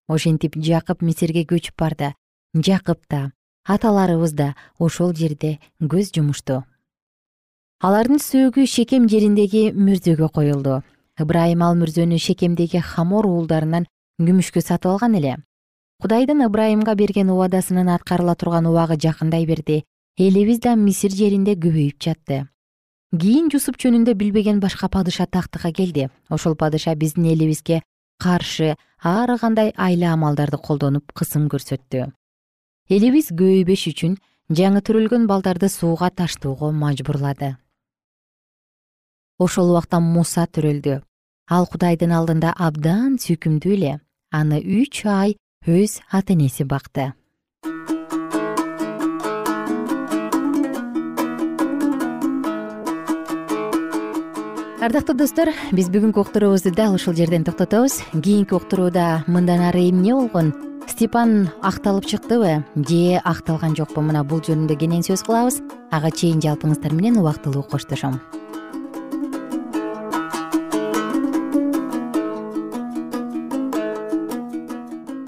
Ошентип 0.08 0.56
жакып 0.56 1.02
мисирге 1.02 1.44
көчүп 1.44 1.76
барды. 1.78 2.14
Жакып 2.54 3.00
да 3.10 3.32
аталарыбыз 3.64 4.32
да 4.32 4.54
ошол 4.78 5.14
жерде 5.14 5.58
көз 5.80 6.12
жумушту. 6.14 6.62
Алардын 7.80 8.20
сөөгү 8.20 8.66
шекем 8.66 9.08
жериндеги 9.08 9.70
мүрзөгө 9.72 10.28
коюлду. 10.32 10.82
Ыбрайым 11.20 11.62
ал 11.62 11.76
мүрзөнү 11.76 12.18
шекемдеги 12.18 12.80
хамор 12.80 13.26
уулдарынан 13.26 13.86
күмүшкө 14.20 14.62
сатып 14.62 14.92
алган 14.92 15.16
эле. 15.18 15.36
Кудайдын 16.02 16.44
ыбрайымга 16.46 16.94
берген 16.94 17.30
убадасынын 17.34 17.88
аткарыла 17.90 18.34
турган 18.38 18.66
убагы 18.66 18.96
жакындай 19.00 19.46
берди. 19.46 19.84
Элибиз 20.16 20.60
да 20.60 20.74
мисир 20.76 21.10
жеринде 21.10 21.54
көбөйүп 21.54 21.98
жатты. 21.98 22.46
Кийин 23.10 23.50
жусуп 23.50 23.78
жөнүндө 23.78 24.14
билбеген 24.14 24.60
башка 24.60 24.88
падыша 24.88 25.26
тактыкка 25.26 25.72
келди. 25.72 26.10
Ошол 26.30 26.54
падыша 26.54 26.94
биздин 26.94 27.26
элибизге 27.32 27.82
каршы 28.22 28.76
ар 29.02 29.38
кандай 29.38 29.72
айла 29.76 30.12
амалдарды 30.12 30.58
колдонуп 30.58 31.12
кысым 31.12 31.48
көрсөттү. 31.48 32.12
Элибиз 32.88 33.32
көбөйбөш 33.32 33.88
үчүн 33.90 34.18
жаңы 34.50 34.82
төрөлгөн 34.86 35.26
балдарды 35.26 35.68
сууга 35.68 36.10
таштоого 36.10 36.70
мажбурлады. 36.70 37.56
Ошол 39.38 39.70
убакта 39.72 39.98
муса 39.98 40.46
төрөлдү 40.46 41.02
ал 41.50 41.66
кудайдын 41.68 42.14
алдында 42.16 42.54
абдан 42.56 43.18
сүйкүмдүү 43.20 43.74
эле 43.76 43.92
аны 44.32 44.60
үч 44.60 45.04
ай 45.04 45.36
өз 45.68 46.00
ата 46.10 46.32
энеси 46.32 46.64
бакты. 46.64 47.12
Ардактуу 54.84 55.16
достор 55.16 55.48
биз 55.72 55.88
бүгүнкү 55.88 56.20
уктуруубузду 56.20 56.74
дал 56.76 56.96
ушул 56.96 57.16
жерден 57.16 57.44
токтотобуз. 57.44 58.02
Кийинки 58.12 58.52
уктурууда 58.52 59.24
мындан 59.26 59.64
ары 59.64 59.88
эмне 59.88 60.12
болгон? 60.12 60.52
Степан 60.88 61.48
акталып 61.62 62.04
чыктыбы? 62.04 62.64
Же 62.76 63.20
акталган 63.24 63.76
жокпу? 63.76 64.04
Мына 64.04 64.24
бул 64.28 64.44
жөнүндө 64.44 64.76
кенен 64.76 65.00
сөз 65.00 65.24
кылабыз. 65.24 65.62
Ага 65.90 66.12
чейин 66.12 66.44
жалпыңыздар 66.44 66.92
менен 66.92 67.16
убактылуу 67.24 67.64
коштошом 67.64 68.20